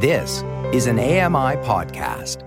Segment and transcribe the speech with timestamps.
[0.00, 2.44] This is an AMI podcast.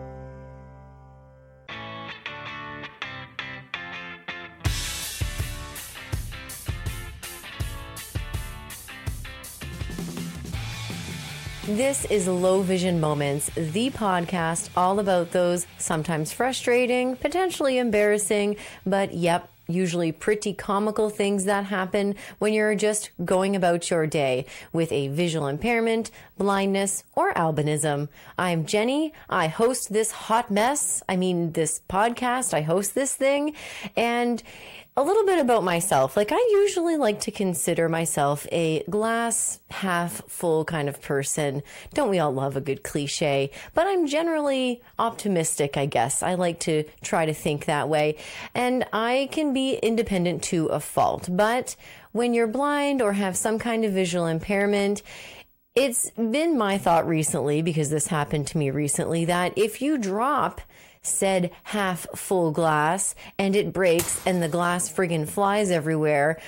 [11.66, 18.56] This is Low Vision Moments, the podcast all about those sometimes frustrating, potentially embarrassing,
[18.86, 24.46] but yep, usually pretty comical things that happen when you're just going about your day
[24.72, 28.10] with a visual impairment, blindness, or albinism.
[28.38, 29.14] I'm Jenny.
[29.30, 31.02] I host this hot mess.
[31.10, 32.54] I mean, this podcast.
[32.54, 33.56] I host this thing.
[33.96, 34.44] And
[35.02, 36.16] a little bit about myself.
[36.16, 41.64] Like, I usually like to consider myself a glass half full kind of person.
[41.96, 43.50] Don't we all love a good cliche?
[43.74, 46.22] But I'm generally optimistic, I guess.
[46.22, 48.18] I like to try to think that way.
[48.54, 51.30] And I can be independent to a fault.
[51.32, 51.76] But
[52.12, 55.02] when you're blind or have some kind of visual impairment,
[55.74, 60.62] it's been my thought recently, because this happened to me recently, that if you drop
[61.02, 66.40] said half full glass and it breaks and the glass friggin' flies everywhere.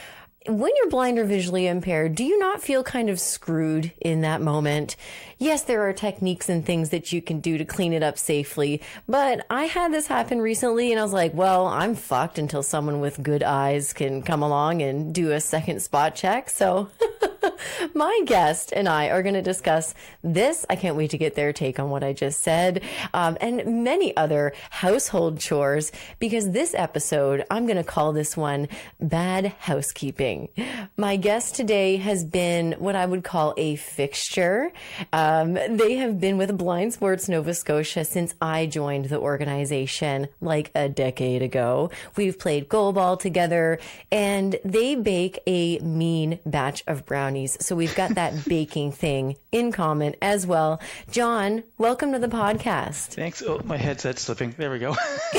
[0.45, 4.41] When you're blind or visually impaired, do you not feel kind of screwed in that
[4.41, 4.97] moment?
[5.37, 8.81] Yes, there are techniques and things that you can do to clean it up safely,
[9.07, 12.99] but I had this happen recently and I was like, well, I'm fucked until someone
[12.99, 16.49] with good eyes can come along and do a second spot check.
[16.49, 16.89] So
[17.93, 20.65] my guest and I are going to discuss this.
[20.69, 24.15] I can't wait to get their take on what I just said, um, and many
[24.15, 28.67] other household chores, because this episode, I'm going to call this one
[28.99, 30.49] Bad Housekeeping.
[30.97, 34.71] My guest today has been what I would call a fixture.
[35.11, 40.71] Um, they have been with Blind Sports Nova Scotia since I joined the organization like
[40.75, 41.91] a decade ago.
[42.15, 43.79] We've played goalball together,
[44.11, 49.71] and they bake a mean batch of brownies so we've got that baking thing in
[49.71, 50.81] common as well.
[51.11, 53.13] John, welcome to the podcast.
[53.13, 53.41] Thanks.
[53.41, 54.55] Oh, my headset's slipping.
[54.57, 54.93] There we go.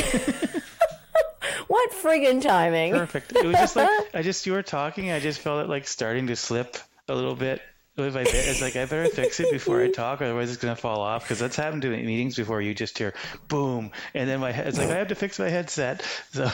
[1.68, 2.92] what friggin' timing?
[2.92, 3.34] Perfect.
[3.34, 5.10] It was just like I just you were talking.
[5.10, 6.76] I just felt it like starting to slip
[7.08, 7.60] a little bit.
[7.96, 11.22] It's like I better fix it before I talk, otherwise it's gonna fall off.
[11.22, 12.60] Because that's happened to me in meetings before.
[12.60, 13.14] You just hear
[13.46, 14.66] boom, and then my head.
[14.66, 16.04] It's like I have to fix my headset.
[16.32, 16.50] So.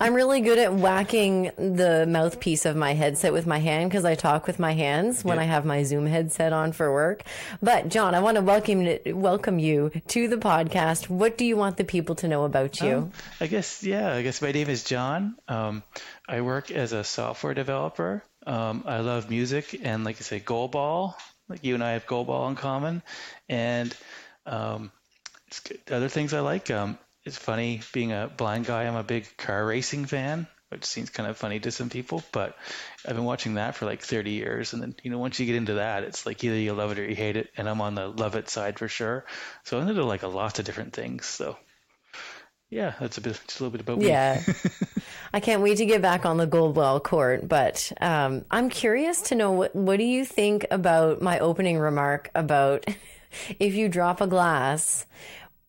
[0.00, 4.14] I'm really good at whacking the mouthpiece of my headset with my hand because I
[4.14, 7.22] talk with my hands when I have my Zoom headset on for work.
[7.62, 11.08] But John, I want to welcome welcome you to the podcast.
[11.08, 12.96] What do you want the people to know about you?
[12.96, 14.12] Um, I guess yeah.
[14.12, 15.36] I guess my name is John.
[15.48, 15.82] Um,
[16.28, 18.22] I work as a software developer.
[18.46, 21.14] Um, I love music and, like I say, goalball.
[21.48, 23.02] Like you and I have goalball in common,
[23.48, 23.94] and
[24.46, 24.90] um,
[25.90, 26.70] other things I like.
[26.70, 28.84] Um, it's funny being a blind guy.
[28.84, 32.56] I'm a big car racing fan, which seems kind of funny to some people, but
[33.06, 34.72] I've been watching that for like 30 years.
[34.72, 36.98] And then, you know, once you get into that, it's like either you love it
[36.98, 37.50] or you hate it.
[37.56, 39.24] And I'm on the love it side for sure.
[39.64, 41.26] So I'm into like a lot of different things.
[41.26, 41.56] So
[42.70, 44.08] yeah, that's a bit, just a little bit about me.
[44.08, 44.42] Yeah.
[45.32, 49.34] I can't wait to get back on the goalball court, but um, I'm curious to
[49.34, 52.84] know what, what do you think about my opening remark about
[53.58, 55.06] if you drop a glass,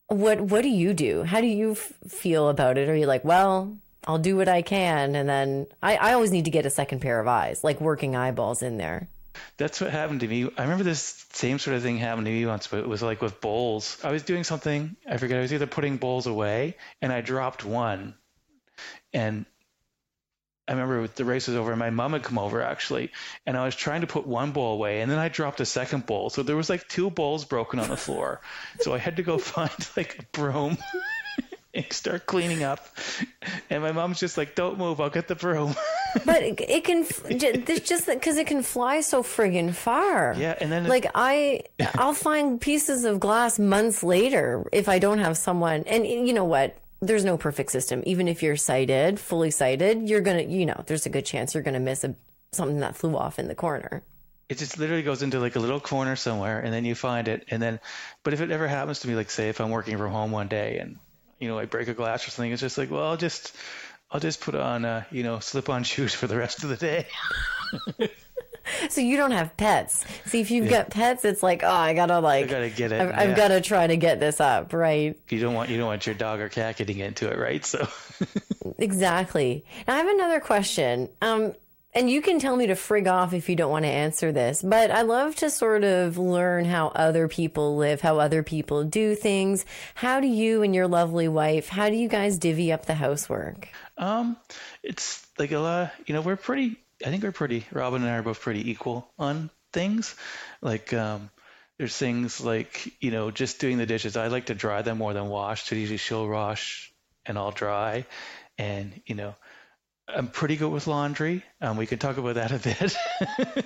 [0.07, 1.23] what what do you do?
[1.23, 2.89] How do you f- feel about it?
[2.89, 3.77] Are you like, well,
[4.07, 6.99] I'll do what I can, and then I, I always need to get a second
[7.01, 9.07] pair of eyes, like working eyeballs in there.
[9.57, 10.49] That's what happened to me.
[10.57, 13.21] I remember this same sort of thing happened to me once, but it was like
[13.21, 13.97] with bowls.
[14.03, 17.65] I was doing something, I forget, I was either putting bowls away and I dropped
[17.65, 18.15] one.
[19.13, 19.45] And
[20.67, 23.11] I remember the race was over and my mom had come over actually,
[23.45, 26.05] and I was trying to put one bowl away, and then I dropped a second
[26.05, 26.29] bowl.
[26.29, 28.41] So there was like two bowls broken on the floor.
[28.79, 30.77] so I had to go find like a broom
[31.75, 32.87] and start cleaning up.
[33.69, 35.75] And my mom's just like, "Don't move, I'll get the broom."
[36.25, 40.33] but it, it can just because it can fly so friggin' far.
[40.35, 41.61] Yeah, and then like I,
[41.95, 45.83] I'll find pieces of glass months later if I don't have someone.
[45.85, 46.75] And you know what?
[47.01, 48.03] There's no perfect system.
[48.05, 51.63] Even if you're sighted, fully sighted, you're gonna, you know, there's a good chance you're
[51.63, 52.15] gonna miss a
[52.51, 54.03] something that flew off in the corner.
[54.47, 57.45] It just literally goes into like a little corner somewhere, and then you find it,
[57.49, 57.79] and then,
[58.23, 60.47] but if it ever happens to me, like say if I'm working from home one
[60.47, 60.97] day and
[61.39, 63.55] you know I break a glass or something, it's just like, well, I'll just,
[64.11, 67.07] I'll just put on, uh, you know, slip-on shoes for the rest of the day.
[68.89, 70.05] so you don't have pets.
[70.25, 70.83] See, if you've yeah.
[70.83, 73.01] got pets, it's like, oh, I gotta like, I gotta get it.
[73.01, 73.19] I've, yeah.
[73.19, 75.19] I've, gotta try to get this up, right?
[75.29, 77.65] You don't want you don't want your dog or cat getting into it, right?
[77.65, 77.87] So
[78.77, 79.65] exactly.
[79.87, 81.09] Now I have another question.
[81.21, 81.53] Um,
[81.95, 84.61] and you can tell me to frig off if you don't want to answer this,
[84.61, 89.15] but I love to sort of learn how other people live, how other people do
[89.15, 89.65] things.
[89.95, 93.69] How do you and your lovely wife, how do you guys divvy up the housework?
[93.97, 94.35] Um,
[94.83, 97.65] it's like a lot, you know, we're pretty I think we're pretty.
[97.71, 100.15] Robin and I are both pretty equal on things.
[100.61, 101.29] Like, um,
[101.77, 104.15] there's things like you know just doing the dishes.
[104.15, 105.63] I like to dry them more than wash.
[105.63, 106.93] So usually she'll wash
[107.25, 108.05] and I'll dry,
[108.57, 109.35] and you know
[110.07, 111.43] I'm pretty good with laundry.
[111.61, 113.65] Um, we can talk about that a bit.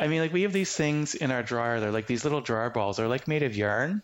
[0.00, 1.80] I mean, like we have these things in our dryer.
[1.80, 2.96] They're like these little dryer balls.
[2.96, 4.02] They're like made of yarn,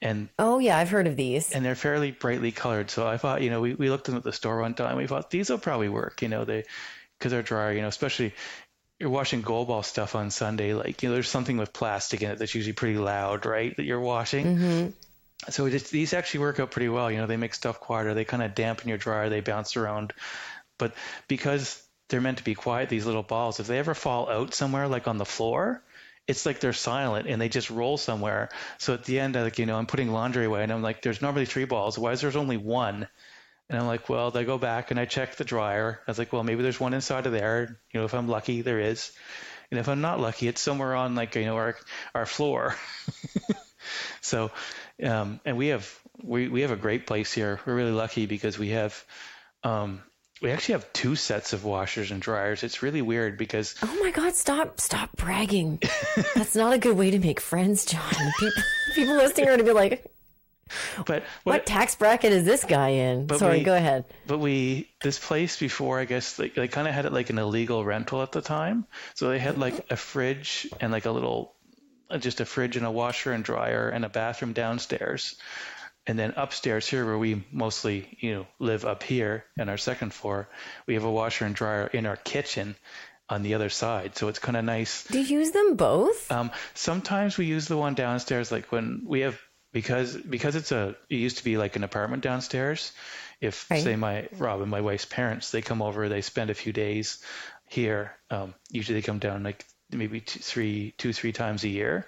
[0.00, 1.52] and Oh yeah, I've heard of these.
[1.52, 2.90] and they're fairly brightly colored.
[2.90, 4.96] So I thought, you know, we, we looked them at the store one time.
[4.96, 6.64] We thought these will probably work, you know, they
[7.22, 8.34] because they're dry, you know, especially
[8.98, 10.74] you're washing goalball stuff on Sunday.
[10.74, 13.76] Like, you know, there's something with plastic in it that's usually pretty loud, right?
[13.76, 14.46] That you're washing.
[14.46, 15.50] Mm-hmm.
[15.50, 17.12] So it just, these actually work out pretty well.
[17.12, 18.14] You know, they make stuff quieter.
[18.14, 19.28] They kind of dampen your dryer.
[19.28, 20.12] They bounce around.
[20.78, 20.94] But
[21.28, 24.88] because they're meant to be quiet, these little balls, if they ever fall out somewhere,
[24.88, 25.80] like on the floor,
[26.26, 28.48] it's like they're silent and they just roll somewhere.
[28.78, 31.22] So at the end, like, you know, I'm putting laundry away and I'm like, there's
[31.22, 31.96] normally three balls.
[31.96, 33.06] Why is there's only one?
[33.72, 35.98] And I'm like, well, I go back and I check the dryer.
[36.06, 37.78] I was like, well, maybe there's one inside of there.
[37.90, 39.12] You know, if I'm lucky, there is.
[39.70, 41.76] And if I'm not lucky, it's somewhere on like, you know, our,
[42.14, 42.76] our floor.
[44.20, 44.50] so,
[45.02, 45.90] um, and we have,
[46.22, 47.60] we, we have a great place here.
[47.64, 49.02] We're really lucky because we have,
[49.64, 50.02] um,
[50.42, 52.64] we actually have two sets of washers and dryers.
[52.64, 54.34] It's really weird because Oh my God!
[54.34, 54.80] Stop!
[54.80, 55.80] Stop bragging.
[56.34, 58.12] That's not a good way to make friends, John.
[58.40, 58.62] People,
[58.96, 60.11] people listening are going to be like,
[61.06, 64.04] but "What tax bracket is this guy in?" Sorry, we- go ahead.
[64.26, 67.38] But we this place before, I guess they, they kind of had it like an
[67.38, 68.86] illegal rental at the time.
[69.14, 71.54] So they had like a fridge and like a little,
[72.18, 75.36] just a fridge and a washer and dryer and a bathroom downstairs.
[76.04, 80.12] And then upstairs here, where we mostly you know live up here in our second
[80.12, 80.48] floor,
[80.86, 82.74] we have a washer and dryer in our kitchen
[83.28, 84.16] on the other side.
[84.16, 85.04] So it's kind of nice.
[85.04, 86.30] Do you use them both?
[86.30, 89.40] Um, sometimes we use the one downstairs, like when we have
[89.72, 92.92] because because it's a it used to be like an apartment downstairs.
[93.40, 93.82] If Right.
[93.82, 97.18] say my Rob and my wife's parents, they come over, they spend a few days
[97.68, 98.12] here.
[98.30, 102.06] Um, usually they come down like maybe two, three two three times a year.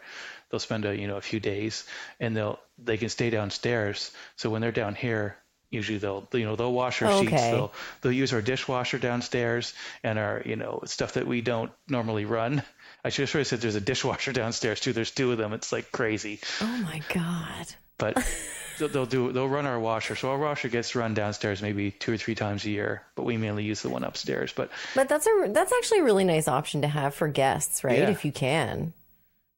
[0.51, 1.85] They'll spend a you know a few days,
[2.21, 4.13] and they'll they can stay downstairs.
[4.37, 5.37] So when they're down here.
[5.71, 9.75] Usually they'll you know they'll wash our sheets they'll they'll use our dishwasher downstairs
[10.05, 12.63] and our you know stuff that we don't normally run.
[13.05, 14.93] I should have said there's a dishwasher downstairs too.
[14.93, 15.53] There's two of them.
[15.53, 17.67] It's like crazy, oh my God!
[17.99, 18.17] but
[18.79, 20.17] they'll, they'll do they'll run our washer.
[20.17, 23.37] So our washer gets run downstairs maybe two or three times a year, but we
[23.37, 24.53] mainly use the one upstairs.
[24.53, 27.99] But But that's a that's actually a really nice option to have for guests, right?
[27.99, 28.11] Yeah.
[28.11, 28.93] If you can,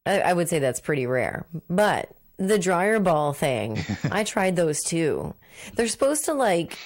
[0.05, 1.45] I, I would say that's pretty rare.
[1.69, 3.79] But the dryer ball thing,
[4.11, 5.33] I tried those too.
[5.75, 6.77] They're supposed to like,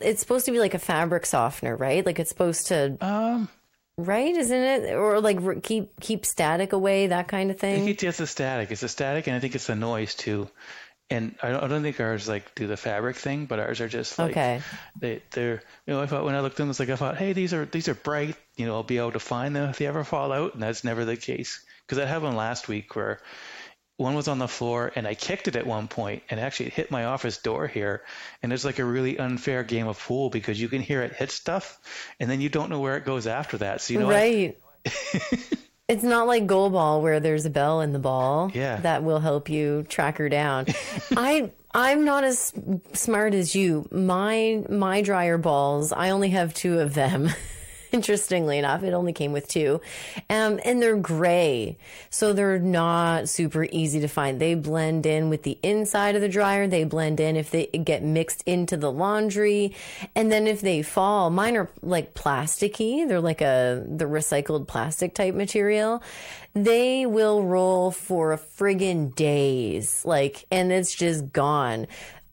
[0.00, 2.04] it's supposed to be like a fabric softener, right?
[2.04, 3.48] Like it's supposed to, um,
[3.96, 4.34] right?
[4.34, 4.94] Isn't it?
[4.94, 7.84] Or like keep keep static away, that kind of I thing.
[7.84, 8.70] think it's the static.
[8.70, 10.48] It's the static, and I think it's the noise too.
[11.10, 13.88] And I don't, I don't think ours like do the fabric thing, but ours are
[13.88, 14.62] just like Okay.
[14.98, 17.18] they they're you know I thought when I looked at them it's like I thought
[17.18, 19.78] hey these are these are bright you know I'll be able to find them if
[19.78, 22.96] they ever fall out and that's never the case because I that happened last week
[22.96, 23.20] where
[23.96, 26.72] one was on the floor and I kicked it at one point and actually it
[26.72, 28.02] hit my office door here
[28.42, 31.30] and it's like a really unfair game of pool because you can hear it hit
[31.30, 31.78] stuff
[32.18, 34.58] and then you don't know where it goes after that so you know right.
[35.88, 38.76] it's not like goalball where there's a bell in the ball Yeah.
[38.80, 40.66] that will help you track her down.
[41.16, 42.52] I I'm not as
[42.92, 43.88] smart as you.
[43.90, 47.28] My my dryer balls, I only have two of them.
[47.94, 49.80] Interestingly enough, it only came with two.
[50.28, 51.78] Um, and they're gray.
[52.10, 54.40] So they're not super easy to find.
[54.40, 56.66] They blend in with the inside of the dryer.
[56.66, 59.76] They blend in if they get mixed into the laundry.
[60.16, 63.06] And then if they fall, mine are like plasticky.
[63.06, 66.02] They're like a, the recycled plastic type material.
[66.52, 70.04] They will roll for a friggin' days.
[70.04, 71.86] Like, and it's just gone.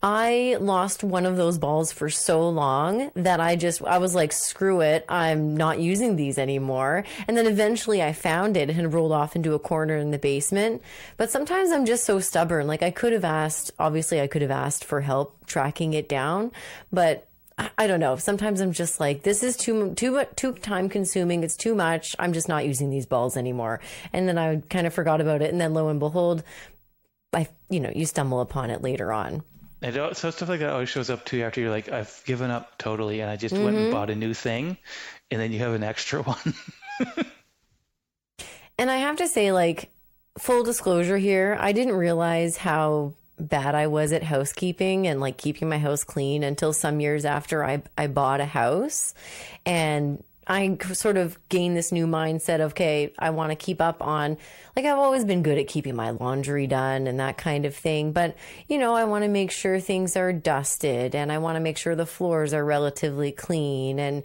[0.04, 4.32] I lost one of those balls for so long that I just, I was like,
[4.32, 5.06] screw it.
[5.08, 7.04] I'm not using these anymore.
[7.28, 8.70] And then eventually I found it.
[8.72, 10.82] and rolled off into a corner in the basement.
[11.18, 12.66] But sometimes I'm just so stubborn.
[12.66, 16.52] Like I could have asked, obviously I could have asked for help tracking it down,
[16.92, 17.28] but
[17.78, 18.16] I don't know.
[18.16, 21.44] Sometimes I'm just like, this is too too too time consuming.
[21.44, 22.16] It's too much.
[22.18, 23.82] I'm just not using these balls anymore.
[24.14, 25.52] And then I kind of forgot about it.
[25.52, 26.44] And then lo and behold,
[27.34, 29.44] I you know you stumble upon it later on.
[29.82, 32.52] And it, so stuff like that always shows up too after you're like I've given
[32.52, 33.92] up totally and I just went and mm-hmm.
[33.92, 34.78] bought a new thing
[35.32, 36.54] and then you have an extra one
[38.82, 39.92] And I have to say, like,
[40.40, 45.70] full disclosure here, I didn't realize how bad I was at housekeeping and like keeping
[45.70, 49.14] my house clean until some years after I, I bought a house.
[49.68, 54.02] And I sort of gained this new mindset of, okay, I want to keep up
[54.06, 54.38] on,
[54.76, 58.12] like, I've always been good at keeping my laundry done and that kind of thing.
[58.12, 58.36] But,
[58.68, 61.78] you know, I want to make sure things are dusted and I want to make
[61.78, 64.24] sure the floors are relatively clean and,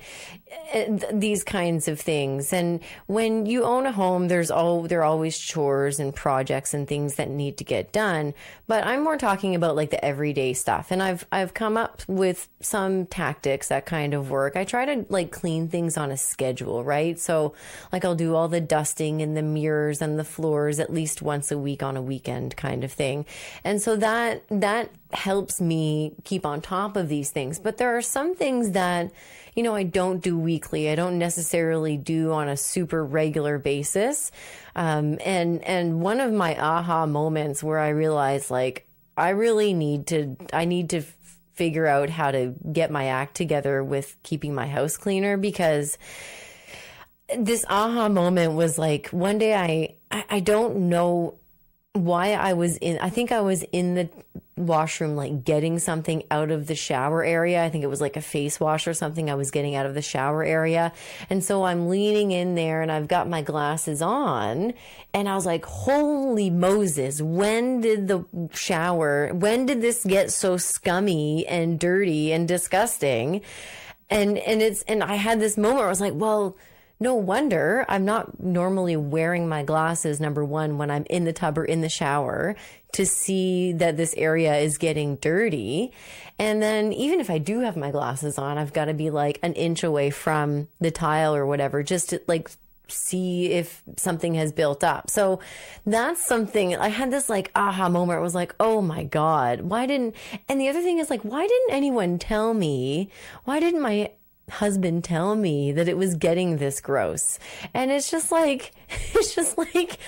[0.72, 2.52] eh, and these kinds of things.
[2.52, 6.88] And when you own a home, there's all, there are always chores and projects and
[6.88, 8.34] things that need to get done.
[8.66, 10.90] But I'm more talking about like the everyday stuff.
[10.90, 14.56] And I've, I've come up with some tactics that kind of work.
[14.56, 17.18] I try to like clean things on a schedule, right?
[17.18, 17.54] So
[17.92, 21.50] like I'll do all the dusting and the mirrors and the floors at least once
[21.50, 23.26] a week on a weekend kind of thing.
[23.64, 27.58] And so that, that helps me keep on top of these things.
[27.58, 29.10] But there are some things that,
[29.54, 30.90] you know, I don't do weekly.
[30.90, 34.30] I don't necessarily do on a super regular basis.
[34.74, 40.08] Um, and, and one of my aha moments where I realized like, I really need
[40.08, 41.02] to, I need to
[41.56, 45.98] figure out how to get my act together with keeping my house cleaner because
[47.36, 51.38] this aha moment was like one day I, I, I don't know
[51.92, 54.08] why I was in, I think I was in the
[54.56, 57.62] washroom, like getting something out of the shower area.
[57.62, 59.94] I think it was like a face wash or something I was getting out of
[59.94, 60.92] the shower area.
[61.28, 64.72] And so I'm leaning in there and I've got my glasses on
[65.12, 70.56] and I was like, holy Moses, when did the shower, when did this get so
[70.56, 73.42] scummy and dirty and disgusting?
[74.08, 76.56] And, and it's, and I had this moment where I was like, well,
[76.98, 81.58] no wonder I'm not normally wearing my glasses, number one, when I'm in the tub
[81.58, 82.56] or in the shower
[82.96, 85.92] to see that this area is getting dirty.
[86.38, 89.38] And then even if I do have my glasses on, I've got to be like
[89.42, 92.50] an inch away from the tile or whatever, just to like
[92.88, 95.10] see if something has built up.
[95.10, 95.40] So
[95.84, 98.18] that's something I had this like aha moment.
[98.18, 100.16] It was like, oh my God, why didn't,
[100.48, 103.10] and the other thing is like, why didn't anyone tell me?
[103.44, 104.10] Why didn't my
[104.48, 107.38] husband tell me that it was getting this gross.
[107.74, 109.98] And it's just like, it's just like,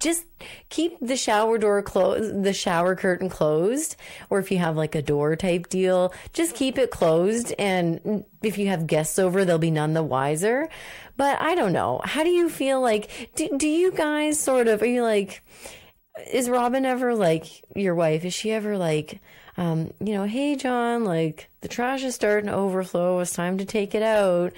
[0.00, 0.24] just
[0.68, 3.96] keep the shower door closed, the shower curtain closed,
[4.30, 7.52] or if you have like a door type deal, just keep it closed.
[7.58, 10.68] And if you have guests over, they'll be none the wiser.
[11.16, 12.00] But I don't know.
[12.04, 15.42] How do you feel like, do, do you guys sort of, are you like,
[16.32, 18.24] is Robin ever like your wife?
[18.24, 19.20] Is she ever like,
[19.56, 23.18] um, you know, hey, John, like the trash is starting to overflow.
[23.18, 24.52] It's time to take it out.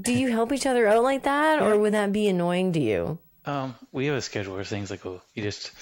[0.00, 3.18] Do you help each other out like that, or would that be annoying to you?
[3.44, 5.72] Um, we have a schedule where things like, oh, you just,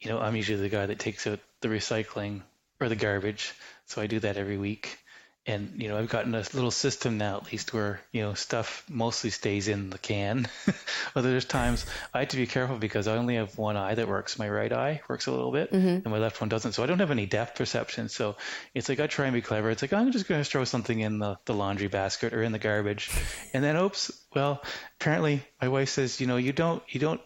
[0.00, 2.42] you know, I'm usually the guy that takes out the recycling
[2.80, 3.52] or the garbage,
[3.86, 4.98] so I do that every week
[5.46, 8.84] and you know I've gotten a little system now at least where you know stuff
[8.88, 10.48] mostly stays in the can.
[11.14, 14.08] but there's times I have to be careful because I only have one eye that
[14.08, 14.38] works.
[14.38, 15.86] My right eye works a little bit, mm-hmm.
[15.86, 16.72] and my left one doesn't.
[16.72, 18.08] So I don't have any depth perception.
[18.08, 18.36] So
[18.72, 19.70] it's like I try and be clever.
[19.70, 22.52] It's like I'm just going to throw something in the, the laundry basket or in
[22.52, 23.10] the garbage,
[23.52, 24.10] and then oops.
[24.34, 24.62] Well,
[25.00, 27.20] apparently my wife says, you know, you don't you don't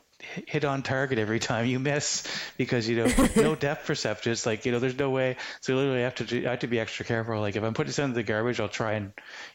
[0.46, 2.24] hit on target every time you miss
[2.56, 4.32] because you know no depth perception.
[4.32, 5.36] It's like you know there's no way.
[5.60, 7.40] So literally I have to do, I have to be extra careful.
[7.40, 9.12] Like if I'm putting something in the garbage, I'll try and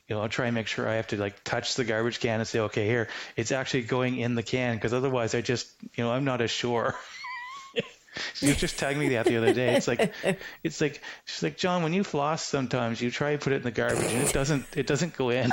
[0.08, 2.40] you know I'll try and make sure I have to like touch the garbage can
[2.40, 6.04] and say okay here it's actually going in the can because otherwise I just you
[6.04, 6.96] know I'm not as sure.
[8.40, 9.76] you just tagged me that the other day.
[9.76, 10.14] It's like,
[10.64, 13.62] it's like, she's like, John, when you floss, sometimes you try and put it in
[13.64, 15.50] the garbage and it doesn't, it doesn't go in.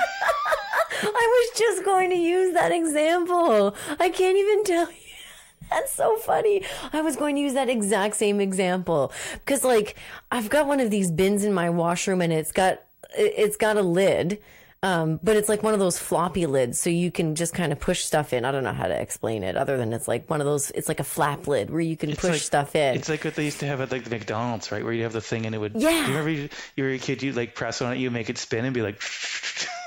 [1.03, 3.75] I was just going to use that example.
[3.99, 4.97] I can't even tell you.
[5.71, 6.65] That's so funny.
[6.93, 9.97] I was going to use that exact same example because like
[10.33, 12.83] I've got one of these bins in my washroom and it's got
[13.17, 14.41] it's got a lid.
[14.83, 17.79] Um, but it's like one of those floppy lids, so you can just kind of
[17.79, 18.47] push stuff in.
[18.47, 20.71] I don't know how to explain it, other than it's like one of those.
[20.71, 22.95] It's like a flap lid where you can it's push like, stuff in.
[22.95, 24.83] It's like what they used to have at like the McDonald's, right?
[24.83, 25.75] Where you have the thing and it would.
[25.75, 25.91] Yeah.
[25.91, 27.23] Do you remember you, you were a kid?
[27.23, 29.03] You like press on it, you make it spin, and be like.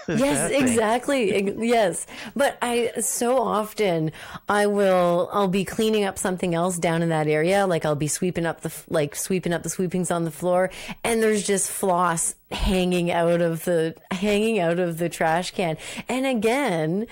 [0.17, 1.53] yes, exactly.
[1.65, 2.07] yes.
[2.35, 4.11] But I so often
[4.49, 8.07] I will I'll be cleaning up something else down in that area, like I'll be
[8.07, 10.69] sweeping up the like sweeping up the sweepings on the floor
[11.03, 15.77] and there's just floss hanging out of the hanging out of the trash can.
[16.09, 17.07] And again,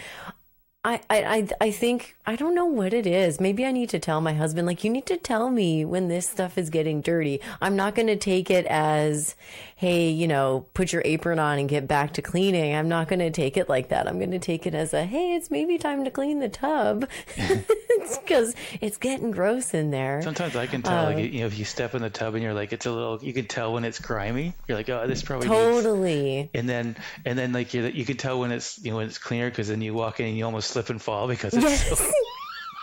[0.83, 3.39] I, I, I think, I don't know what it is.
[3.39, 6.27] Maybe I need to tell my husband, like, you need to tell me when this
[6.27, 7.39] stuff is getting dirty.
[7.61, 9.35] I'm not going to take it as,
[9.81, 12.75] hey, you know, put your apron on and get back to cleaning.
[12.75, 14.07] I'm not going to take it like that.
[14.07, 17.09] I'm going to take it as a, hey, it's maybe time to clean the tub.
[18.21, 20.21] because it's getting gross in there.
[20.21, 22.43] Sometimes I can tell, uh, like, you know, if you step in the tub and
[22.43, 24.53] you're like, it's a little, you can tell when it's grimy.
[24.67, 26.23] You're like, oh, this probably totally.
[26.23, 26.49] Needs...
[26.53, 26.95] And then,
[27.25, 29.67] and then like you you can tell when it's, you know, when it's cleaner because
[29.67, 31.97] then you walk in and you almost slip and fall because it's yes.
[31.97, 32.11] so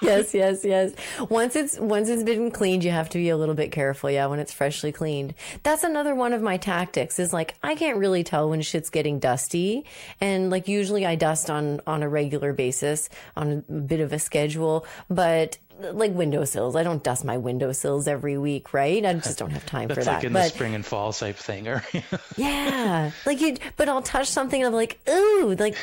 [0.02, 0.92] yes, yes, yes.
[1.28, 4.10] Once it's once it's been cleaned, you have to be a little bit careful.
[4.10, 5.34] Yeah, when it's freshly cleaned.
[5.62, 7.18] That's another one of my tactics.
[7.18, 9.84] Is like I can't really tell when shit's getting dusty,
[10.20, 14.18] and like usually I dust on on a regular basis on a bit of a
[14.18, 15.58] schedule, but.
[15.80, 19.06] Like windowsills, I don't dust my windowsills every week, right?
[19.06, 20.14] I just don't have time That's for that.
[20.16, 21.84] like in but the spring and fall type thing, or
[22.36, 23.56] yeah, like you.
[23.76, 25.76] But I'll touch something and I'm like, ooh, like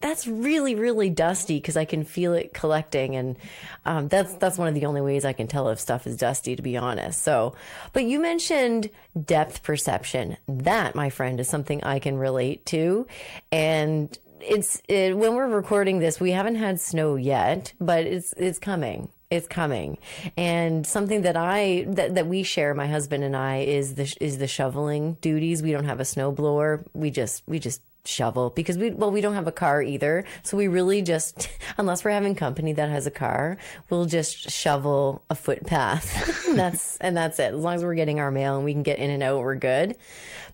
[0.00, 3.36] that's really really dusty because I can feel it collecting, and
[3.84, 6.56] um, that's that's one of the only ways I can tell if stuff is dusty,
[6.56, 7.22] to be honest.
[7.22, 7.54] So,
[7.92, 8.90] but you mentioned
[9.24, 10.36] depth perception.
[10.48, 13.06] That, my friend, is something I can relate to,
[13.52, 18.58] and it's it, when we're recording this, we haven't had snow yet, but it's it's
[18.58, 19.10] coming.
[19.30, 19.98] It's coming,
[20.36, 24.38] and something that I that, that we share, my husband and I, is the is
[24.38, 25.62] the shoveling duties.
[25.62, 26.84] We don't have a snow blower.
[26.94, 30.24] We just we just shovel because we well we don't have a car either.
[30.42, 35.22] So we really just unless we're having company that has a car we'll just shovel
[35.30, 36.46] a footpath.
[36.54, 37.54] That's and that's it.
[37.54, 39.54] As long as we're getting our mail and we can get in and out we're
[39.54, 39.96] good.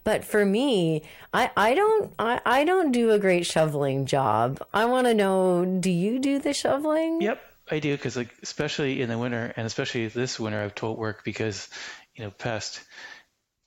[0.04, 4.62] But for me i i don't i, I don't do a great shoveling job.
[4.74, 7.22] I want to know do you do the shoveling?
[7.22, 10.98] Yep, I do because like especially in the winter and especially this winter I've told
[10.98, 11.68] work because
[12.14, 12.80] you know past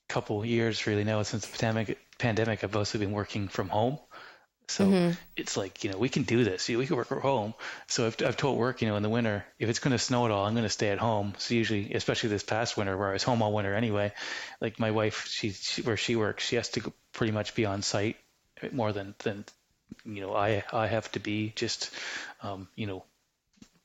[0.07, 3.97] couple years really now since the pandemic pandemic I've mostly been working from home.
[4.67, 6.69] So it's like, you know, we can do this.
[6.69, 7.55] We can work from home.
[7.87, 10.25] So I've, I've told work, you know, in the winter, if it's going to snow
[10.25, 11.33] at all, I'm going to stay at home.
[11.39, 14.13] So usually, especially this past winter where I was home all winter anyway,
[14.61, 17.81] like my wife, she, she where she works, she has to pretty much be on
[17.81, 18.17] site
[18.71, 19.43] more than, than,
[20.05, 21.89] you know, I, I have to be just,
[22.43, 23.05] um, you know,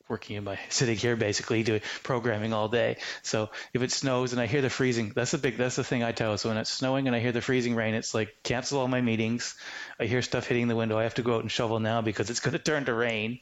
[0.07, 2.97] working in my sitting here basically doing programming all day.
[3.23, 6.03] So if it snows and I hear the freezing, that's the big that's the thing
[6.03, 6.37] I tell.
[6.37, 9.01] So when it's snowing and I hear the freezing rain, it's like cancel all my
[9.01, 9.55] meetings.
[9.99, 10.97] I hear stuff hitting the window.
[10.97, 13.39] I have to go out and shovel now because it's going to turn to rain.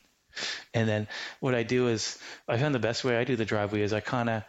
[0.74, 1.08] And then
[1.40, 2.18] what I do is
[2.48, 4.44] I found the best way I do the driveway is I kind of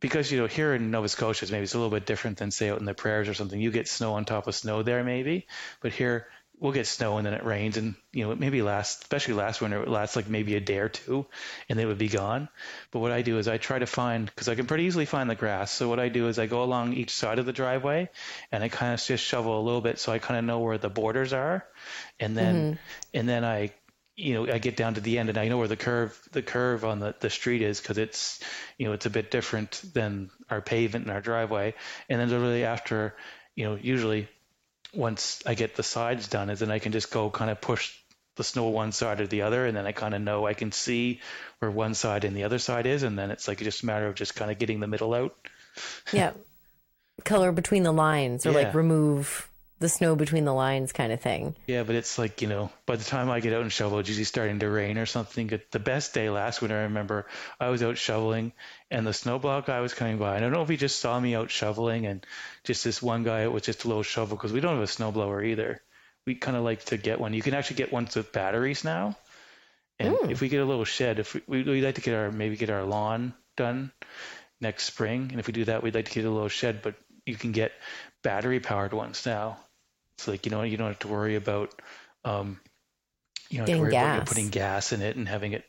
[0.00, 2.70] because you know here in Nova Scotia maybe it's a little bit different than say
[2.70, 3.60] out in the prairies or something.
[3.60, 5.46] You get snow on top of snow there maybe,
[5.80, 6.26] but here
[6.60, 9.60] we'll get snow and then it rains and you know it maybe last especially last
[9.60, 11.26] winter it lasts like maybe a day or two
[11.68, 12.48] and they would be gone.
[12.90, 15.28] But what i do is i try to find because i can pretty easily find
[15.28, 15.72] the grass.
[15.72, 18.08] So what i do is i go along each side of the driveway
[18.52, 20.78] and i kind of just shovel a little bit so i kind of know where
[20.78, 21.66] the borders are.
[22.20, 22.78] And then mm-hmm.
[23.12, 23.72] and then i
[24.16, 26.42] you know i get down to the end and i know where the curve the
[26.42, 28.38] curve on the, the street is because it's
[28.78, 31.74] you know it's a bit different than our pavement and our driveway.
[32.08, 33.16] And then literally after
[33.56, 34.28] you know usually
[34.96, 37.96] once I get the sides done, is then I can just go kind of push
[38.36, 40.72] the snow one side or the other, and then I kind of know I can
[40.72, 41.20] see
[41.60, 44.06] where one side and the other side is, and then it's like just a matter
[44.06, 45.36] of just kind of getting the middle out.
[46.12, 46.32] yeah
[47.24, 48.56] color between the lines or Yeah.
[48.58, 49.48] like remove
[49.80, 52.96] the snow between the lines kind of thing Yeah, but it's like you know, by
[52.96, 55.50] the time I get out and shovel, it's usually starting to rain or something.
[55.70, 57.26] The best day last winter, I remember
[57.60, 58.52] I was out shoveling,
[58.90, 60.36] and the snowplow guy was coming by.
[60.36, 62.24] And I don't know if he just saw me out shoveling, and
[62.64, 65.44] just this one guy with just a little shovel because we don't have a snowblower
[65.44, 65.80] either.
[66.26, 67.34] We kind of like to get one.
[67.34, 69.16] You can actually get ones with batteries now.
[69.98, 70.30] And hmm.
[70.30, 72.56] if we get a little shed, if we, we we'd like to get our maybe
[72.56, 73.92] get our lawn done
[74.60, 76.82] next spring, and if we do that, we'd like to get a little shed.
[76.82, 76.94] But
[77.26, 77.72] you can get
[78.22, 79.58] battery powered ones now.
[80.16, 81.74] It's like you know you don't have to worry about
[82.24, 82.60] um,
[83.50, 85.64] you have worry about know, putting gas in it and having it.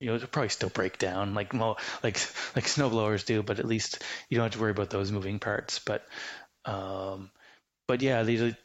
[0.00, 2.18] You know, it'll probably still break down like mo- like
[2.56, 5.78] like snowblowers do, but at least you don't have to worry about those moving parts.
[5.78, 6.04] But
[6.64, 7.30] um,
[7.86, 8.56] but yeah, these are,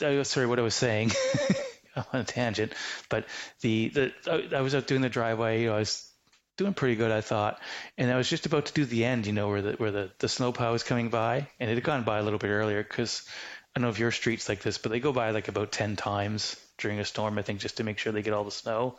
[0.00, 1.10] I was sorry what I was saying
[1.96, 2.74] on a tangent,
[3.08, 3.26] but
[3.60, 5.62] the the I, I was out doing the driveway.
[5.62, 6.08] You know, I was
[6.56, 7.60] doing pretty good, I thought,
[7.98, 9.26] and I was just about to do the end.
[9.26, 12.04] You know, where the where the the snowplow was coming by, and it had gone
[12.04, 13.26] by a little bit earlier because
[13.74, 15.96] I don't know if your street's like this, but they go by like about ten
[15.96, 17.38] times during a storm.
[17.38, 18.98] I think just to make sure they get all the snow.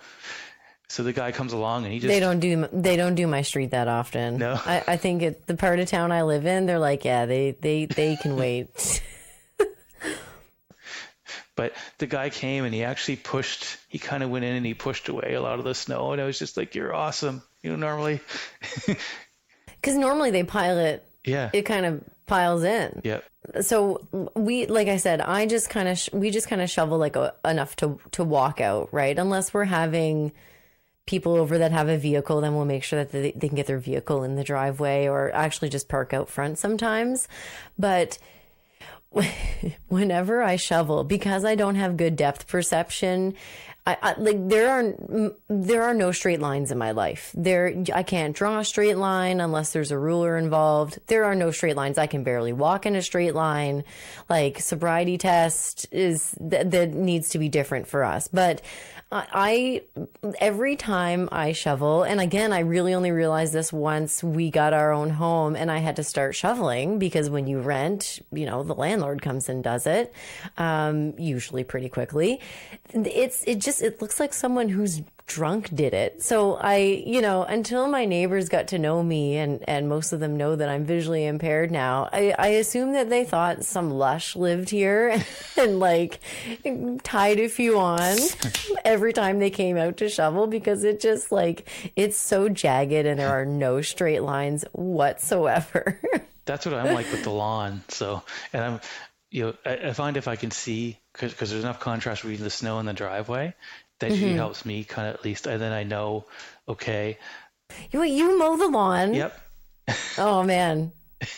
[0.87, 3.41] So the guy comes along and he just they don't do they don't do my
[3.41, 4.37] street that often.
[4.37, 4.59] No?
[4.65, 7.51] I, I think it, the part of town I live in, they're like, yeah, they
[7.51, 9.01] they they can wait.
[11.55, 14.73] But the guy came and he actually pushed, he kind of went in and he
[14.73, 16.11] pushed away a lot of the snow.
[16.11, 17.41] And I was just like, you're awesome.
[17.63, 18.19] You know, normally,
[19.67, 21.49] Because normally they pile it, yeah.
[21.53, 23.01] it kind of piles in.
[23.03, 23.19] yeah.
[23.61, 26.97] So we, like I said, I just kind of sh- we just kind of shovel
[26.97, 29.17] like a, enough to to walk out, right?
[29.17, 30.31] Unless we're having
[31.05, 33.67] people over that have a vehicle, then we'll make sure that they, they can get
[33.67, 37.27] their vehicle in the driveway or actually just park out front sometimes.
[37.77, 38.17] But
[39.87, 43.35] whenever I shovel, because I don't have good depth perception,
[43.87, 47.31] I, I like there are there are no straight lines in my life.
[47.35, 50.99] There I can't draw a straight line unless there's a ruler involved.
[51.07, 51.97] There are no straight lines.
[51.97, 53.83] I can barely walk in a straight line.
[54.27, 58.27] Like sobriety test is that, that needs to be different for us.
[58.27, 58.61] But
[59.11, 59.83] I
[60.39, 64.91] every time I shovel, and again, I really only realized this once we got our
[64.91, 68.73] own home and I had to start shoveling because when you rent, you know, the
[68.73, 70.13] landlord comes and does it,
[70.57, 72.41] um, usually pretty quickly.
[72.93, 76.21] It's it just it looks like someone who's drunk did it.
[76.21, 80.19] So I, you know, until my neighbors got to know me and, and most of
[80.19, 84.35] them know that I'm visually impaired now, I, I assume that they thought some lush
[84.35, 85.23] lived here
[85.57, 86.19] and like
[87.03, 88.17] tied a few on
[88.85, 93.19] every time they came out to shovel because it just like, it's so jagged and
[93.19, 95.99] there are no straight lines whatsoever.
[96.45, 97.83] That's what I'm like with the lawn.
[97.87, 98.21] So,
[98.53, 98.79] and I'm,
[99.35, 102.49] you know, I, I find if I can see, because there's enough contrast between the
[102.49, 103.53] snow and the driveway,
[103.99, 104.19] that mm-hmm.
[104.19, 106.25] she helps me kind of at least, and then I know,
[106.69, 107.17] okay.
[107.91, 109.13] You you mow the lawn.
[109.13, 109.41] Yep.
[110.17, 110.93] oh man.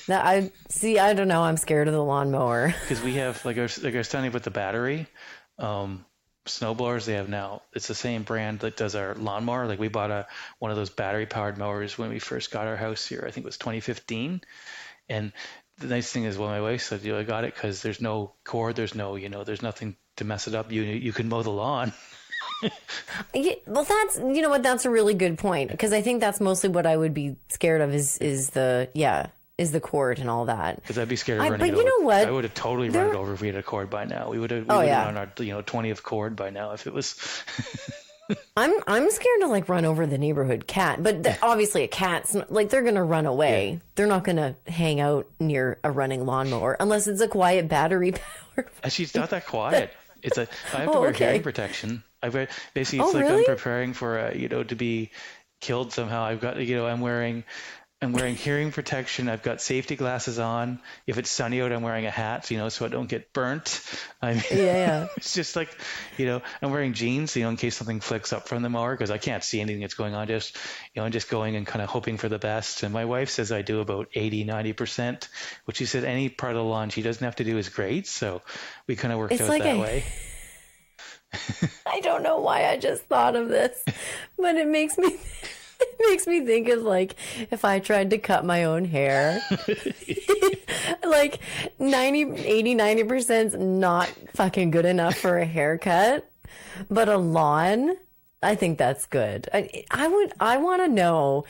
[0.07, 0.99] That I see.
[0.99, 1.41] I don't know.
[1.41, 4.31] I'm scared of the lawnmower because we have like was, like I was telling you
[4.31, 5.07] with the battery
[5.57, 6.05] um,
[6.45, 7.63] snowblowers they have now.
[7.73, 9.65] It's the same brand that does our lawnmower.
[9.65, 10.27] Like we bought a
[10.59, 13.23] one of those battery powered mowers when we first got our house here.
[13.25, 14.41] I think it was 2015,
[15.09, 15.31] and
[15.79, 18.01] the nice thing is, well, my wife said, you know, I got it because there's
[18.01, 20.71] no cord, there's no, you know, there's nothing to mess it up.
[20.71, 21.93] You you can mow the lawn.
[23.33, 26.39] yeah, well, that's you know what that's a really good point because I think that's
[26.39, 30.29] mostly what I would be scared of is is the yeah is the cord and
[30.29, 30.75] all that.
[30.77, 31.71] Because I'd be scared of I, running.
[31.71, 32.27] But you know what?
[32.27, 33.05] I would have totally there...
[33.05, 34.29] run it over if we had a cord by now.
[34.29, 34.63] We would have.
[34.63, 35.07] We oh yeah.
[35.07, 37.15] on our you know twentieth cord by now if it was.
[38.57, 42.33] I'm I'm scared to like run over the neighborhood cat, but the, obviously a cat's
[42.33, 43.71] not, like they're gonna run away.
[43.71, 43.79] Yeah.
[43.95, 48.13] They're not gonna hang out near a running lawnmower unless it's a quiet battery
[48.55, 48.69] powered.
[48.89, 49.93] She's not that quiet.
[50.23, 50.47] It's a.
[50.73, 51.25] I have to oh, wear okay.
[51.25, 52.03] hearing protection.
[52.21, 53.39] I wear basically it's oh, like really?
[53.39, 55.11] I'm preparing for a, you know to be
[55.61, 56.23] killed somehow.
[56.23, 57.43] I've got you know I'm wearing
[57.99, 59.27] I'm wearing hearing protection.
[59.27, 60.79] I've got safety glasses on.
[61.07, 63.81] If it's sunny out, I'm wearing a hat, you know, so I don't get burnt.
[64.21, 65.07] I mean, yeah, yeah.
[65.17, 65.75] it's just like,
[66.15, 68.93] you know, I'm wearing jeans, you know, in case something flicks up from the mower
[68.93, 70.27] because I can't see anything that's going on.
[70.27, 70.55] Just,
[70.93, 72.83] you know, I'm just going and kind of hoping for the best.
[72.83, 75.27] And my wife says I do about 80, 90%,
[75.65, 78.05] which she said any part of the lawn she doesn't have to do is great.
[78.05, 78.43] So
[78.85, 80.03] we kind of worked it's out like that a- way.
[81.87, 83.83] I don't know why I just thought of this,
[84.37, 85.17] but it makes me
[85.79, 87.15] it makes me think of like
[87.51, 89.39] if I tried to cut my own hair.
[91.05, 91.39] like
[91.79, 96.29] 90 80 90% is not fucking good enough for a haircut,
[96.89, 97.95] but a lawn
[98.43, 99.49] I think that's good.
[99.51, 101.45] I, I would I want to know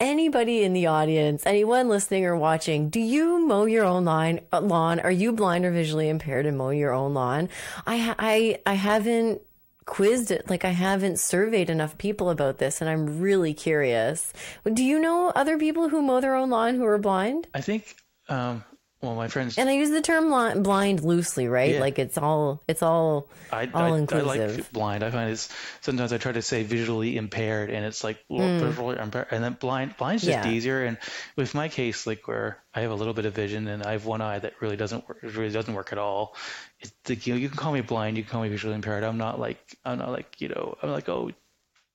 [0.00, 4.40] anybody in the audience, anyone listening or watching, do you mow your own lawn?
[4.52, 4.98] Lawn?
[5.00, 7.48] Are you blind or visually impaired and mow your own lawn?
[7.86, 9.42] I I I haven't
[9.86, 14.32] quizzed it like I haven't surveyed enough people about this and I'm really curious.
[14.70, 17.48] Do you know other people who mow their own lawn who are blind?
[17.54, 17.96] I think
[18.28, 18.64] um,
[19.02, 20.30] well, my friends, and I use the term
[20.62, 21.74] blind loosely, right?
[21.74, 21.80] Yeah.
[21.80, 24.28] Like it's all it's all I, all I, inclusive.
[24.28, 25.02] I like blind.
[25.02, 25.48] I find it's
[25.80, 28.60] sometimes I try to say visually impaired, and it's like mm.
[28.60, 29.96] visually impaired, and then blind.
[29.96, 30.52] Blind's just yeah.
[30.52, 30.84] easier.
[30.84, 30.98] And
[31.34, 34.06] with my case, like where I have a little bit of vision and I have
[34.06, 36.36] one eye that really doesn't work, really doesn't work at all.
[36.78, 39.02] It's like, you know, you can call me blind, you can call me visually impaired.
[39.02, 41.32] I'm not like I'm not like you know I'm like oh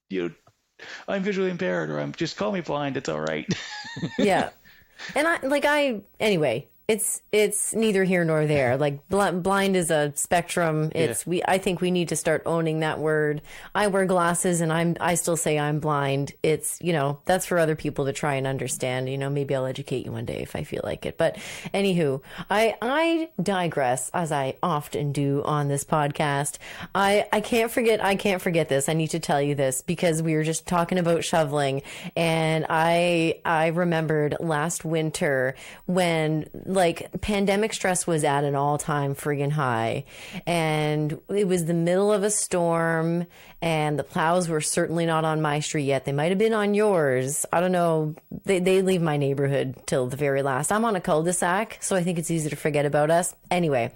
[0.10, 0.32] you know
[1.08, 2.98] I'm visually impaired or I'm just call me blind.
[2.98, 3.48] It's all right.
[4.20, 4.50] yeah.
[5.16, 8.78] And I like I anyway, it's it's neither here nor there.
[8.88, 10.92] Like bl- blind is a spectrum.
[10.94, 11.30] It's yeah.
[11.30, 11.44] we.
[11.44, 13.42] I think we need to start owning that word.
[13.74, 14.96] I wear glasses, and I'm.
[15.00, 16.34] I still say I'm blind.
[16.44, 19.10] It's you know that's for other people to try and understand.
[19.10, 21.18] You know, maybe I'll educate you one day if I feel like it.
[21.18, 21.38] But
[21.74, 26.60] anywho, I I digress as I often do on this podcast.
[26.94, 28.04] I I can't forget.
[28.04, 28.88] I can't forget this.
[28.88, 31.82] I need to tell you this because we were just talking about shoveling,
[32.16, 35.56] and I I remembered last winter
[35.88, 36.48] when
[36.78, 40.06] like pandemic stress was at an all time friggin' high.
[40.46, 43.28] And it was the middle of a storm
[43.62, 46.06] and the plows were certainly not on my street yet.
[46.06, 47.46] They might have been on yours.
[47.52, 48.14] I don't know.
[48.46, 50.72] They, they leave my neighborhood till the very last.
[50.72, 53.36] I'm on a cul-de-sac, so I think it's easy to forget about us.
[53.50, 53.92] Anyway,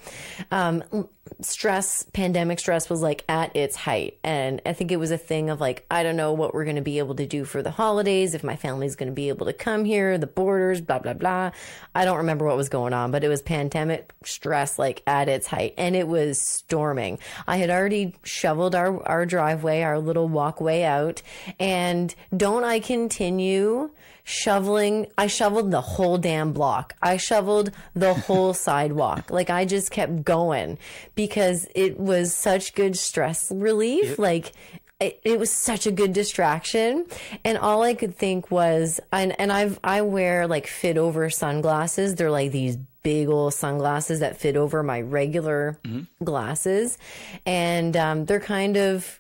[0.50, 1.08] um,
[1.42, 4.18] stress, pandemic stress was like at its height.
[4.24, 6.78] And I think it was a thing of like, I don't know what we're going
[6.78, 9.46] to be able to do for the holidays, if my family's going to be able
[9.46, 11.52] to come here, the borders, blah, blah, blah.
[11.94, 15.48] I don't remember what was going on, but it was pandemic stress like at its
[15.48, 17.20] height and it was storming.
[17.48, 21.22] I had already shoveled our, our driveway, our little walkway out.
[21.60, 23.92] And don't I continue
[24.24, 25.08] shoveling?
[25.18, 26.96] I shoveled the whole damn block.
[27.02, 29.30] I shoveled the whole sidewalk.
[29.30, 30.80] Like I just kept going
[31.16, 34.18] because it was such good stress relief.
[34.18, 34.54] Like
[35.02, 37.06] it, it, was such a good distraction.
[37.44, 42.16] And all i could think was and, and i've i wear like fit over sunglasses.
[42.16, 46.24] They're like these big old sunglasses that fit over my regular mm-hmm.
[46.24, 46.98] glasses.
[47.46, 49.20] And um, they're kind of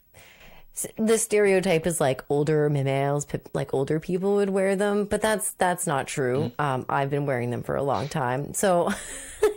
[0.97, 5.05] the stereotype is like older males like older people would wear them.
[5.05, 6.51] But that's that's not true.
[6.57, 6.61] Mm-hmm.
[6.61, 8.53] um, i've been wearing them for a long time.
[8.53, 8.91] So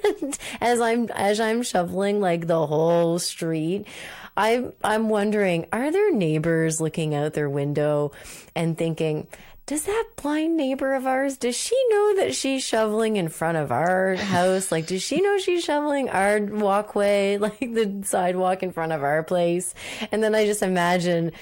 [0.60, 3.86] as i'm as i'm shoveling like the whole street
[4.36, 8.12] I'm I'm wondering, are there neighbors looking out their window
[8.54, 9.26] and thinking,
[9.66, 13.72] does that blind neighbor of ours, does she know that she's shoveling in front of
[13.72, 14.70] our house?
[14.70, 19.22] Like, does she know she's shoveling our walkway, like the sidewalk in front of our
[19.22, 19.74] place?
[20.12, 21.32] And then I just imagine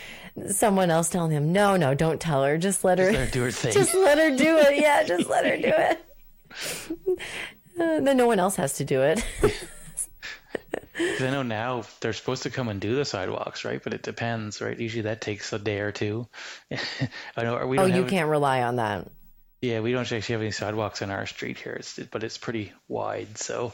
[0.51, 2.59] someone else telling him, no, no, don't tell her.
[2.59, 3.73] Just let her, just let her do her thing.
[3.73, 4.81] Just let her do it.
[4.81, 7.19] Yeah, just let her do it.
[7.81, 9.25] Uh, then no one else has to do it.
[10.99, 13.83] I know now they're supposed to come and do the sidewalks, right?
[13.83, 14.79] But it depends, right?
[14.79, 16.27] Usually that takes a day or two.
[17.37, 17.67] I know.
[17.67, 19.09] We oh, you can't rely on that.
[19.63, 22.73] Yeah, we don't actually have any sidewalks on our street here, it's, but it's pretty
[22.89, 23.39] wide.
[23.39, 23.73] So,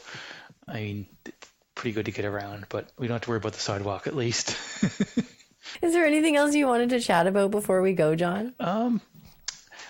[0.67, 3.53] I mean, it's pretty good to get around, but we don't have to worry about
[3.53, 4.55] the sidewalk at least.
[5.81, 8.53] Is there anything else you wanted to chat about before we go, John?
[8.59, 9.01] Um,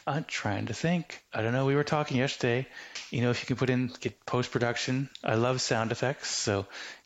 [0.08, 1.22] I'm trying to think.
[1.34, 1.66] I don't know.
[1.66, 2.66] We were talking yesterday.
[3.12, 5.10] You know, if you can put in get post production.
[5.24, 6.66] I love sound effects, so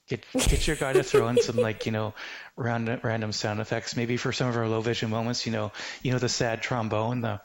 [0.09, 2.13] Get get your guy to throw in some like you know
[2.57, 3.95] random random sound effects.
[3.95, 7.21] Maybe for some of our low vision moments, you know, you know the sad trombone,
[7.21, 7.39] the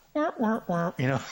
[0.99, 1.21] you know.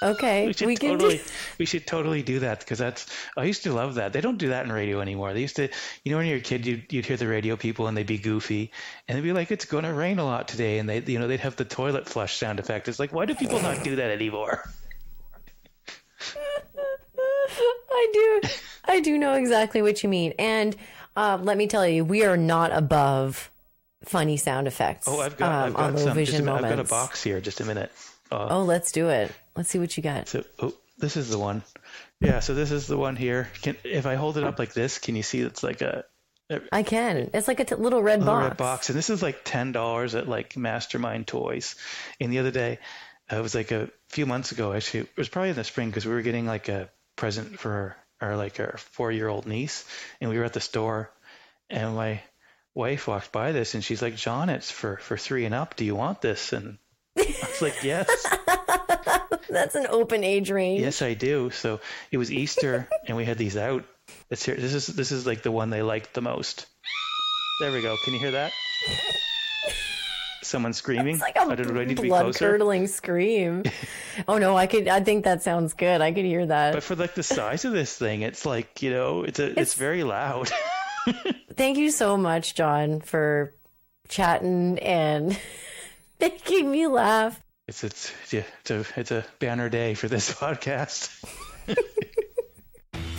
[0.00, 1.24] Okay, we should we totally do...
[1.58, 4.12] we should totally do that because that's I used to love that.
[4.12, 5.34] They don't do that in radio anymore.
[5.34, 5.68] They used to,
[6.04, 8.18] you know, when you're a kid, you'd, you'd hear the radio people and they'd be
[8.18, 8.70] goofy
[9.08, 11.26] and they'd be like, "It's going to rain a lot today," and they, you know,
[11.26, 12.86] they'd have the toilet flush sound effect.
[12.86, 14.70] It's like, why do people not do that anymore?
[17.90, 18.48] I do.
[18.88, 20.34] I do know exactly what you mean.
[20.38, 20.74] And
[21.16, 23.50] uh, let me tell you, we are not above
[24.04, 25.06] funny sound effects.
[25.08, 26.16] Oh, I've got, um, I've got some.
[26.16, 27.40] Just a minute, I've got a box here.
[27.40, 27.92] Just a minute.
[28.30, 29.32] Uh, oh, let's do it.
[29.56, 30.28] Let's see what you got.
[30.28, 31.62] So, oh, this is the one.
[32.20, 33.48] Yeah, so this is the one here.
[33.62, 36.04] Can if I hold it up like this, can you see it's like a
[36.72, 37.30] I can.
[37.34, 38.48] It's like a t- little red little box.
[38.48, 41.76] Red box, and this is like ten dollars at like Mastermind Toys.
[42.20, 42.78] And the other day,
[43.30, 44.72] uh, it was like a few months ago.
[44.72, 47.96] Actually, it was probably in the spring because we were getting like a present for
[48.20, 49.84] our like our four year old niece,
[50.20, 51.10] and we were at the store,
[51.70, 52.20] and my
[52.74, 55.76] wife walked by this, and she's like, "John, it's for for three and up.
[55.76, 56.78] Do you want this?" And
[57.16, 58.08] I was like, "Yes."
[59.48, 60.82] That's an open age range.
[60.82, 61.50] Yes, I do.
[61.50, 63.84] So it was Easter, and we had these out.
[64.30, 64.54] Let's hear.
[64.54, 66.66] This is this is like the one they liked the most.
[67.60, 67.96] There we go.
[68.04, 68.52] Can you hear that?
[70.48, 71.14] Someone screaming.
[71.14, 73.64] It's like a blood curdling scream.
[74.28, 74.88] oh no, I could.
[74.88, 76.00] I think that sounds good.
[76.00, 76.74] I could hear that.
[76.74, 79.58] But for like the size of this thing, it's like you know, it's a, it's,
[79.60, 80.50] it's very loud.
[81.54, 83.54] thank you so much, John, for
[84.08, 85.38] chatting and
[86.20, 87.40] making me laugh.
[87.66, 91.24] It's it's yeah, it's a it's a banner day for this podcast.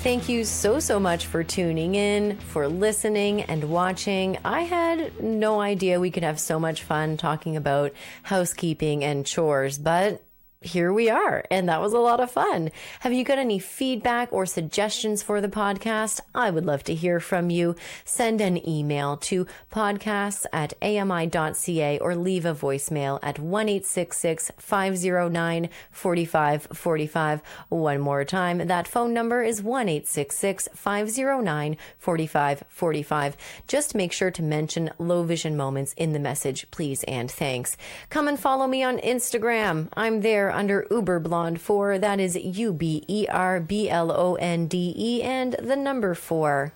[0.02, 4.38] Thank you so, so much for tuning in, for listening and watching.
[4.46, 7.92] I had no idea we could have so much fun talking about
[8.24, 10.24] housekeeping and chores, but
[10.62, 11.46] here we are.
[11.50, 12.72] And that was a lot of fun.
[13.00, 16.20] Have you got any feedback or suggestions for the podcast?
[16.36, 17.78] I would love to hear from you.
[18.04, 27.42] Send an email to podcasts at ami.ca or leave a voicemail at 1 509 4545.
[27.70, 28.68] One more time.
[28.68, 33.38] That phone number is 1 509 4545.
[33.66, 37.78] Just make sure to mention low vision moments in the message, please and thanks.
[38.10, 39.88] Come and follow me on Instagram.
[39.96, 42.00] I'm there under Uber Blonde 4.
[42.00, 46.16] That is U B E R B L O N D E and the number
[46.16, 46.72] 4.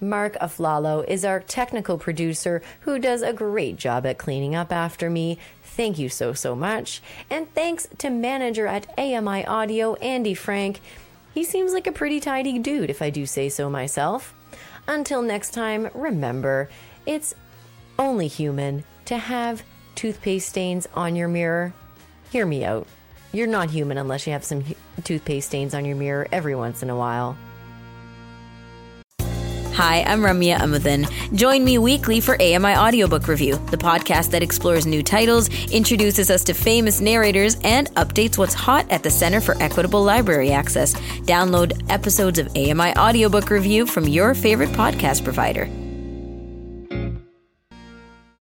[0.00, 5.08] Mark Aflalo is our technical producer who does a great job at cleaning up after
[5.08, 5.38] me.
[5.62, 7.02] Thank you so, so much.
[7.28, 10.80] And thanks to manager at AMI Audio, Andy Frank.
[11.34, 14.32] He seems like a pretty tidy dude, if I do say so myself.
[14.86, 16.68] Until next time, remember,
[17.06, 17.34] it's
[17.98, 19.62] only human to have
[19.94, 21.72] toothpaste stains on your mirror.
[22.30, 22.86] Hear me out.
[23.34, 24.62] You're not human unless you have some
[25.02, 27.36] toothpaste stains on your mirror every once in a while.
[29.72, 31.10] Hi, I'm Ramya Amudan.
[31.36, 36.44] Join me weekly for AMI Audiobook Review, the podcast that explores new titles, introduces us
[36.44, 40.94] to famous narrators, and updates what's hot at the Center for Equitable Library Access.
[41.22, 45.68] Download episodes of AMI Audiobook Review from your favorite podcast provider.